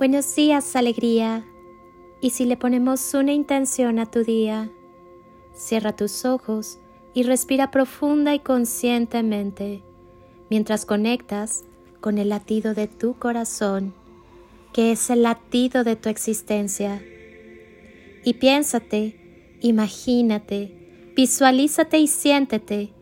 [0.00, 1.44] Buenos días, alegría.
[2.22, 4.70] Y si le ponemos una intención a tu día,
[5.52, 6.78] cierra tus ojos
[7.12, 9.82] y respira profunda y conscientemente
[10.48, 11.64] mientras conectas
[12.00, 13.92] con el latido de tu corazón,
[14.72, 17.02] que es el latido de tu existencia.
[18.24, 22.94] Y piénsate, imagínate, visualízate y siéntete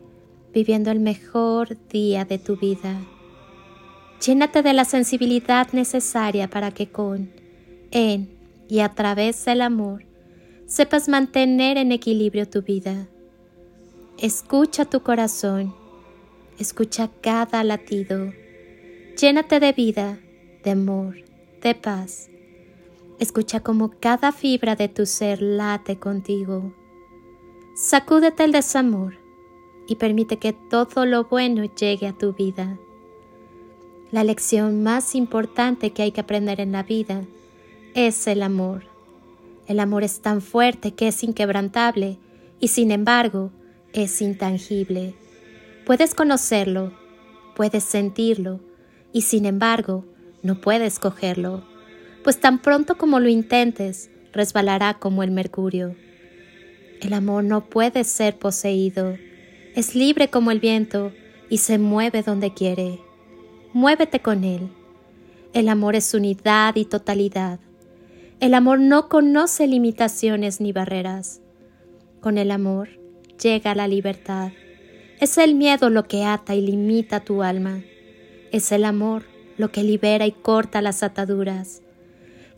[0.53, 2.99] viviendo el mejor día de tu vida.
[4.25, 7.31] Llénate de la sensibilidad necesaria para que con,
[7.91, 8.29] en
[8.67, 10.03] y a través del amor
[10.65, 13.07] sepas mantener en equilibrio tu vida.
[14.17, 15.73] Escucha tu corazón,
[16.59, 18.33] escucha cada latido.
[19.19, 20.19] Llénate de vida,
[20.63, 21.15] de amor,
[21.61, 22.29] de paz.
[23.19, 26.73] Escucha cómo cada fibra de tu ser late contigo.
[27.75, 29.17] Sacúdete el desamor
[29.87, 32.77] y permite que todo lo bueno llegue a tu vida.
[34.11, 37.25] La lección más importante que hay que aprender en la vida
[37.93, 38.85] es el amor.
[39.67, 42.17] El amor es tan fuerte que es inquebrantable
[42.59, 43.51] y sin embargo
[43.93, 45.13] es intangible.
[45.85, 46.91] Puedes conocerlo,
[47.55, 48.61] puedes sentirlo
[49.13, 50.05] y sin embargo
[50.41, 51.63] no puedes cogerlo,
[52.23, 55.95] pues tan pronto como lo intentes, resbalará como el mercurio.
[56.99, 59.17] El amor no puede ser poseído,
[59.75, 61.11] es libre como el viento
[61.47, 63.01] y se mueve donde quiere
[63.73, 64.69] muévete con Él.
[65.53, 67.59] El amor es unidad y totalidad.
[68.39, 71.41] El amor no conoce limitaciones ni barreras.
[72.21, 72.89] Con el amor
[73.41, 74.51] llega la libertad.
[75.19, 77.81] Es el miedo lo que ata y limita tu alma.
[78.51, 79.23] Es el amor
[79.57, 81.81] lo que libera y corta las ataduras.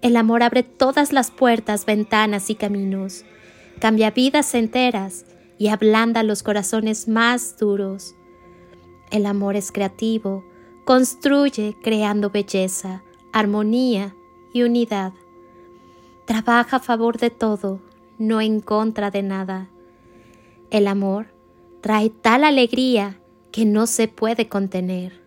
[0.01, 3.23] El amor abre todas las puertas, ventanas y caminos,
[3.79, 5.25] cambia vidas enteras
[5.57, 8.15] y ablanda los corazones más duros.
[9.11, 10.43] El amor es creativo,
[10.85, 14.15] Construye creando belleza, armonía
[14.53, 15.13] y unidad.
[16.25, 17.79] Trabaja a favor de todo,
[18.17, 19.69] no en contra de nada.
[20.71, 21.27] El amor
[21.81, 23.19] trae tal alegría
[23.51, 25.21] que no se puede contener.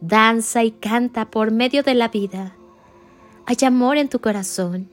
[0.00, 2.56] Danza y canta por medio de la vida.
[3.46, 4.90] Hay amor en tu corazón.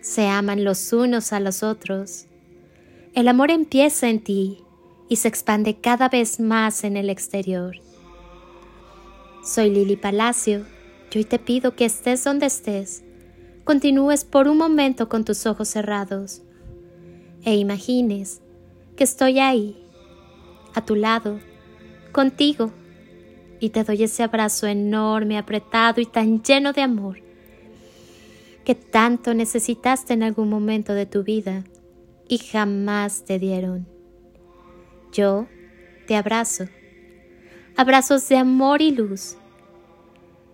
[0.00, 2.26] Se aman los unos a los otros.
[3.14, 4.64] El amor empieza en ti
[5.08, 7.76] y se expande cada vez más en el exterior.
[9.48, 10.66] Soy Lili Palacio.
[11.10, 13.02] Y hoy te pido que estés donde estés,
[13.64, 16.42] continúes por un momento con tus ojos cerrados
[17.46, 18.42] e imagines
[18.94, 19.82] que estoy ahí,
[20.74, 21.40] a tu lado,
[22.12, 22.72] contigo,
[23.58, 27.22] y te doy ese abrazo enorme, apretado y tan lleno de amor
[28.66, 31.64] que tanto necesitaste en algún momento de tu vida
[32.28, 33.88] y jamás te dieron.
[35.10, 35.46] Yo
[36.06, 36.66] te abrazo.
[37.78, 39.37] Abrazos de amor y luz,